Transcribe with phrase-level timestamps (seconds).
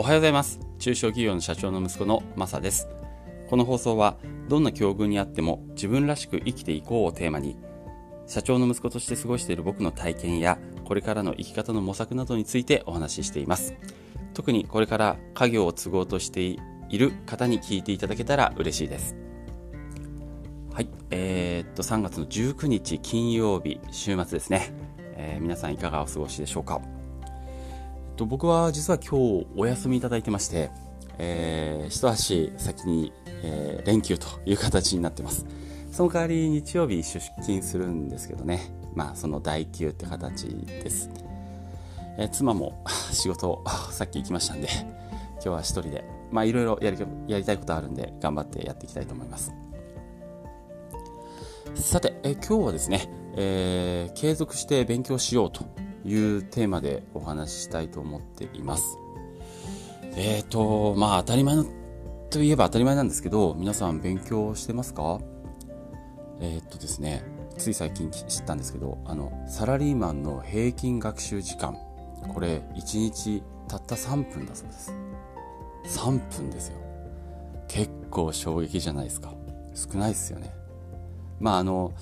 [0.00, 0.58] おはようございます。
[0.78, 2.88] 中小企業の社長の息子のマサです。
[3.50, 4.16] この放送は
[4.48, 7.58] どんな境遇にあっても自分らしく生きていこうをテーマに
[8.26, 10.56] 社長の息子として過ごしている僕の体験や
[10.86, 13.74] これからの生き方の模索などについてお話ししています。
[14.32, 16.58] 特にこれから家業を継ごうとしてい
[16.92, 19.14] る方に聞いていただけたら嬉しいです。
[20.72, 20.88] はい。
[21.10, 24.72] えー、っと3月の19日金曜日週末ですね、
[25.18, 26.80] えー、皆さんいかがお過ごしでしょうか？
[28.20, 30.70] と僕は実は今日お休みいただいてまして、
[31.16, 35.46] えー、一足先に、えー、連休という形になってます。
[35.90, 41.08] その代わり日曜日出勤するんですけどね、まあその代休って形です。
[42.18, 44.68] えー、妻も仕事さっき行きましたんで、
[45.36, 49.50] 今日は一人で、まあいろいろやりたいことあるんで頑張ってやっていきたいと思います。
[51.74, 55.64] さて、え今日はですね、えー、継続して勉強しようと
[56.04, 58.98] いうテーマでお話ししたいと思っています。
[60.16, 61.64] えっ、ー、と、まあ当たり前の
[62.30, 65.20] といえば当たり前なんですけど、皆さん勉強してますか？
[66.40, 67.24] えっ、ー、とですね、
[67.58, 71.76] つい最近知ったんですけど、あの、サラリーマンの平均学習時間、
[72.32, 74.94] これ1日たった3分だそうです。
[76.00, 76.78] 3分ですよ。
[77.68, 79.32] 結構衝撃じゃないですか。
[79.74, 80.52] 少ないですよね。
[81.38, 81.92] まああの、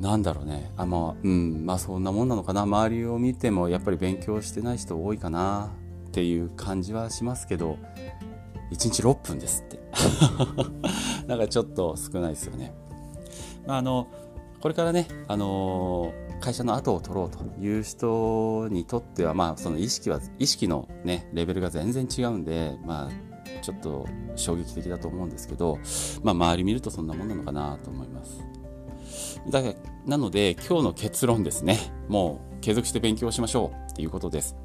[0.00, 0.72] なんだろうね。
[0.76, 1.66] あまあうん。
[1.66, 2.62] まあそんなもんなのかな。
[2.62, 5.72] 周りを見てもやっぱり勉強してない人多いかな。
[6.08, 7.78] っていう感じはしますけど
[8.72, 9.78] 1日6分ですって。
[11.26, 12.74] なんかちょっと少ないですよね、
[13.66, 14.08] まあ、あの
[14.60, 25.78] これからね、あのー、会社の後を取ろうという人にとっては、まあ、その意識は意識の、ね、レベルが全然違うんで、まあ、ちょっと衝撃的だと思うんですけど、
[26.22, 28.42] まあ、周り見るとそんなもんなのかなと思います。
[29.48, 29.62] だ
[30.06, 31.78] なので今日の結論ですね。
[32.08, 34.56] もう継続して勉強しましょうっていうことです。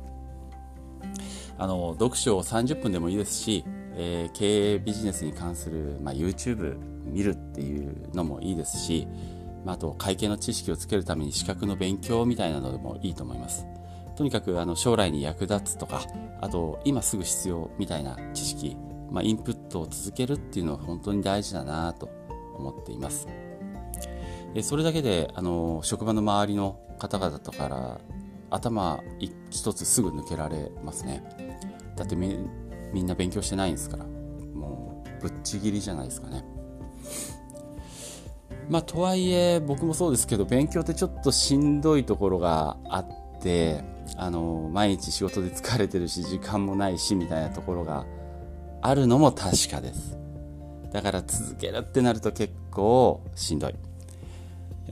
[1.58, 3.63] あの読書を30分でもいいですし、
[3.95, 9.07] えー、経営ビジネスに関する、まあ、YouTube 見るっていうのもいいですし、
[9.66, 13.66] まあ、あと会計の知識をつけるために資格の勉強みたいなのでもいいと思います。
[14.16, 16.01] とにかくあの将来に役立つとか
[16.39, 18.78] あと今すぐ必要みたいな知識、
[19.09, 22.09] まあ、インプットを続けるっていうのは本当に大事だなと
[22.56, 23.28] 思っています。
[24.62, 28.00] それだけであの職場の周りの方々とから
[28.52, 29.02] 頭
[29.50, 31.24] 一つすぐ抜けられますね。
[31.96, 32.38] だってみ
[32.94, 34.06] みんな勉強してないんですから。
[34.06, 36.46] もうぶっちぎりじゃないですかね。
[38.69, 43.84] まあとはいえ僕もそうですけど勉強ってちょっとしんどいところがあって
[44.16, 48.06] あの毎日仕事で疲れてるし時間もないしみたいなところが
[48.81, 50.18] あるのも確かです。
[50.92, 53.75] だから続けるってなると結構しんどい。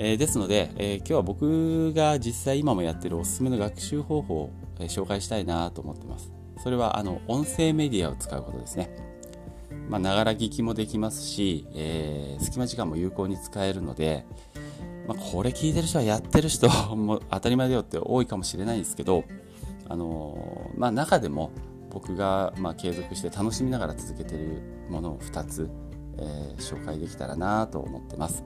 [0.04, 6.34] えー、ですので、えー、今日は僕が実際今もやってるおすすめの学習方法を、え、紹介したいなと思ってます。
[6.64, 8.90] それはあの音声メディアを使うことですね。
[9.90, 14.26] まながら聞きもできますし、え隙間時間も有効に使えるので、
[15.08, 19.24] まあ、これ聞いてる人はやってる人 も当たり前だよって多いかもしれないんですけど、
[19.88, 21.52] あのまあ、中でも
[21.92, 25.70] 僕がま継続して楽しみながら続けてるものを2つ、
[26.18, 28.44] え紹介できたらなと思ってます。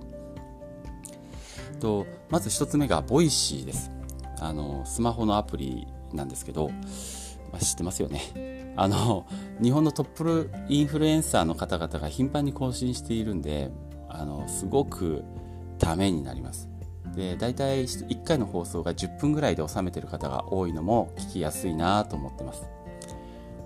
[1.75, 3.91] とまず1つ目が Voicy です。
[4.39, 6.69] あのスマホのアプリなんですけど、
[7.51, 8.73] まあ、知ってますよね。
[8.77, 9.25] あの
[9.61, 13.71] 日本のトップインフルエンサーの方々が頻繁に更新しているんで
[14.09, 15.23] あのすごく
[15.79, 16.69] ためになります。
[17.15, 22.63] で大体1回の放送が10分ぐらいで収めてる方が多いのも聞きやすいなと思ってます。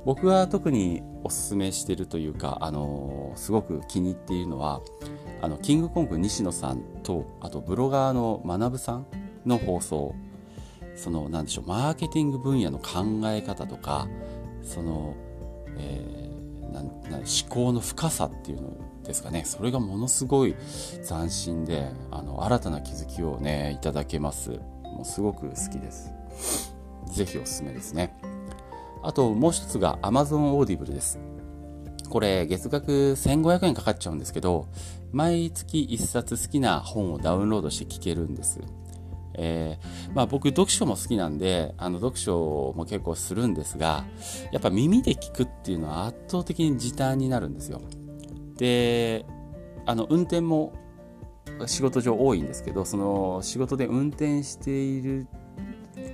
[0.09, 4.81] 僕が特におすすめしているというか、あのすごく気に入っているのは
[5.40, 9.06] あのキングコング西野さんとあとブロガーの学さん
[9.46, 10.16] の放送。
[10.96, 14.08] そのなんでしょうマーケティング分野の考え方とか
[14.64, 15.16] その、
[15.78, 19.44] えー、なな思考の深さっていうのですかね。
[19.46, 20.56] それがものすごい
[21.08, 24.59] 斬新であの新たな気づきをねいただけます。
[24.84, 26.11] もうすごく好きです。
[27.14, 28.17] ぜひおすすめですね。
[29.03, 31.19] あともう一つが Amazon Audible です
[32.09, 34.67] これ月額1500円かかっちゃうんですけど
[35.11, 38.59] 毎月1冊好きな本をダウンロードして聞けるんです。
[39.41, 44.05] えー、まあ僕読書も好きなんで、あの読書も結構するんですが、
[44.51, 47.81] やっぱ耳で聞くっていうのは圧倒的に時短になるんですよ。
[48.57, 49.25] で、
[49.85, 50.73] あの運転も
[51.66, 55.28] 仕事上多いんですけど、その仕事で運転している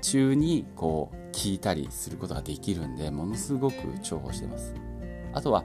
[0.06, 4.74] 中にこう聞いたりすることができるんで、ものすごく重宝してます。
[5.34, 5.64] あとは、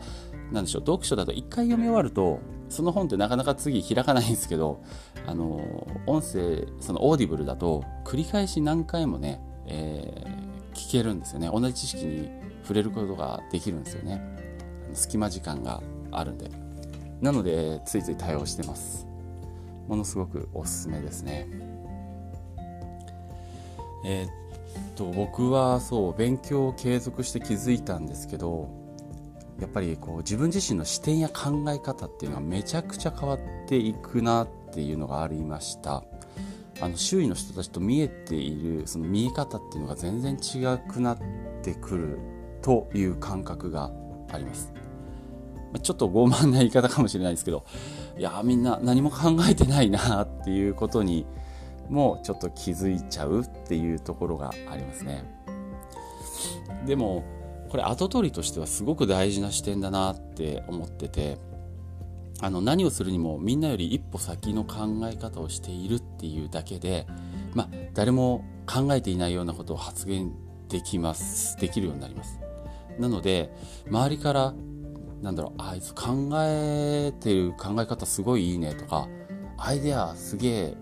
[0.52, 4.82] 何でしょう、読書だと一回読み終わると、その本ってなかなか次開かないんですけど、
[5.26, 11.50] あの、音声、その Audible だと繰り返し何回もね、えー、聞けるんですよね。
[11.52, 14.22] 同じ知識に触れることができるんですよね
[14.92, 16.50] 隙間時間があるんで
[17.20, 19.06] なのでついつい対応してます
[19.88, 21.48] ものすごくおすすめですね
[24.04, 24.30] えー、っ
[24.96, 28.68] と僕はそう勉強を継続して気づいたんですけど
[29.60, 33.38] やっぱりこう自分自身の視点や考え方っていうのはめちゃくちゃ変わっ
[33.68, 36.02] ていくなっていうのがありました。
[36.82, 41.18] あの周囲の人たちと見えているその見え方っていうのが全然違くなっ
[41.62, 42.18] てくる
[42.62, 43.90] という感覚が
[44.32, 44.72] あります。
[45.82, 47.64] ちょっと傲慢な言い方かもしれないですけど
[48.18, 51.26] いやみんな何も考えてないなっていうことに
[51.90, 55.24] もちょっと気づいちゃうっていうところがありますね。
[56.86, 57.24] でも
[57.68, 61.38] これ後取りとしてはすごく大事な視点だなって思ってて
[62.40, 67.06] あの何をするにもみんなより一歩先の考え方をしているっていうだけで、
[67.54, 70.32] まあ、誰も考えていないようなことを発言
[70.68, 72.40] できますできるようになります。
[72.98, 73.52] なので
[73.88, 74.54] 周りから
[75.22, 79.08] なんだろうあいつ考えてる考え方すごいいいねとか
[79.58, 80.74] アイデアすげえ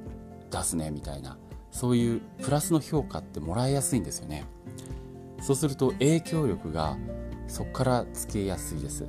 [0.50, 1.38] 出すねみたいな。
[1.70, 4.44] そういうプラスの評価ってもらいやすいんですよね。
[5.40, 6.96] そうすると影響力が
[7.46, 9.06] そこからつけやすいです。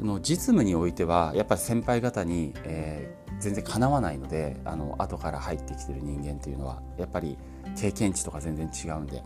[0.00, 7.38] あの実務においてはやっぱり先輩方に、えー、全然かなわないのであの後から入ってきてる人間っていうのはやっぱり
[7.76, 9.22] 経験値とか全然違うんで。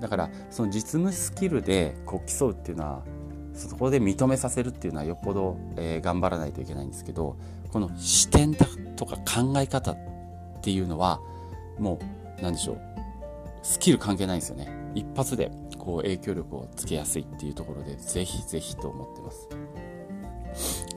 [0.00, 3.04] だからその実務スキルでこう競うっていうのは
[3.54, 7.36] そこで認めさせるっていうのはよっぽど、えー、頑張らないといけないんですけど
[7.72, 9.98] この視点とか考え方っ
[10.62, 11.20] ていうのは
[11.78, 11.98] も
[12.38, 12.80] う何でしょう
[13.62, 14.68] スキル関係ないんですよね。
[14.94, 19.48] 一発でこう影響力をつけやすいっていうところでぜひぜひと思ってます。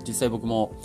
[0.05, 0.75] 実際僕も、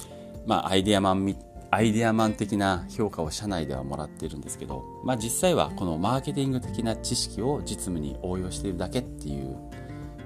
[0.46, 1.36] まあ、アイデアマン
[1.72, 9.56] アイデアマン的な評価を社内ではもらっているんですけど、まあ、実際はこのマーケティング的な知識を実務に応用しているだけっていう、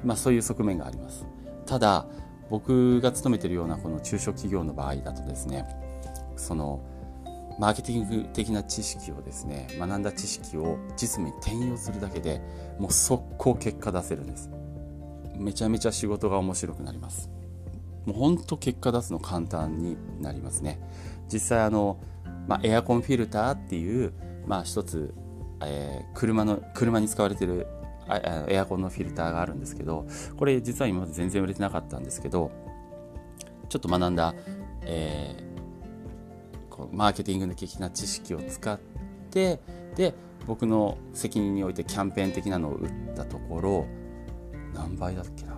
[0.04, 1.26] まあ、そういう側面があります。
[1.66, 2.06] ただ
[2.50, 5.64] 僕が勤めてるようなこの中小企業の場合だとですね
[6.36, 6.84] その
[7.58, 12.40] マーケティング的な知識をですね学んだ知識を実務に転用するだけで
[12.78, 14.50] もう速攻結果出せるんです。
[15.36, 17.30] めちゃめちゃ仕事が面白くなります。
[18.04, 20.80] もうほんと結果出すの簡単になりますね。
[21.32, 21.98] 実際あの、
[22.46, 24.12] まあ、エアコンフィルターっていう、
[24.46, 25.14] まあ、一つ、
[25.62, 27.66] えー、車の車に使われてる
[28.08, 30.06] エアコンのフィルターがあるんですけど
[30.36, 32.50] これ実は今まで全然売れてなかったんですけど
[33.68, 34.34] ちょっと学んだ、
[34.82, 38.78] えー、こうマーケティング的な知識を使っ
[39.30, 39.60] て
[39.96, 40.14] で
[40.46, 43.86] 僕の責任においてキャンペーン的なのを打ったところ
[44.74, 45.54] 何倍だっけな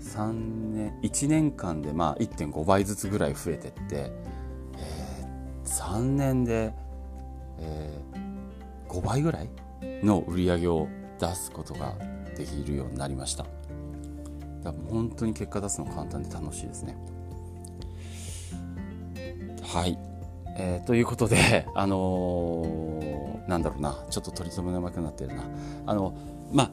[0.00, 4.12] ？3年1年間でまあ1.5倍ずつぐらい増えてって、
[4.76, 6.74] えー、3年で、
[7.58, 9.48] えー、5倍ぐらい
[10.02, 10.88] の売り上げを
[11.22, 11.94] 出すことが
[12.36, 13.44] できるようになりました。
[14.64, 16.96] だから本当に結果出すの簡単で楽しいですね。
[19.62, 19.96] はい、
[20.56, 24.04] えー、ということで あのー、なんだろうな。
[24.10, 25.44] ちょっと取り留めなくなってるな。
[25.86, 26.14] あの
[26.52, 26.70] まあ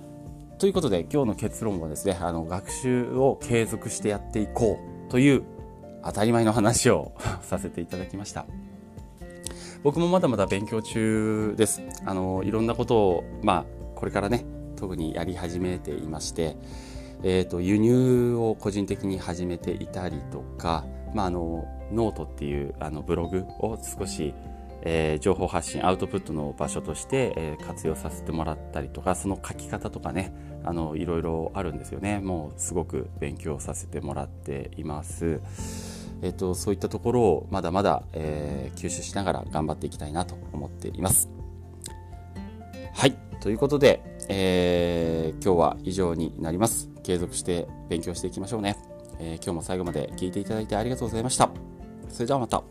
[0.58, 5.44] ということで今日の結論はですねあの学習を継続してやっていこうという
[6.04, 7.14] 当たり前の話を
[7.44, 8.48] させていただきました。
[9.84, 11.82] 僕もまだまだ勉強中です。
[12.06, 14.46] あのいろんなことをまあこれからね
[14.78, 16.56] 特にやり始めていまして、
[17.22, 24.34] えーと、輸入を個人的に始めていたりとか、まあ、あのノートっていうあのブログを少し、
[24.84, 35.42] えー、情報発信アウトプットの場所として、えー、活用させてもらったりとかその書き方とかねあのいろいろあるんですよねもうすごく勉強させてもらっています。
[36.22, 41.39] えっと、そういったところをまだまだ、えー、吸収しながら頑張っていきたいなと思っています。
[43.00, 43.16] はい。
[43.40, 46.90] ということで、えー、今日は以上になります。
[47.02, 48.76] 継続して勉強していきましょうね。
[49.22, 51.50] えー、今日も最後まで聞いていただいてありがとうございました。
[52.10, 52.62] それではまた。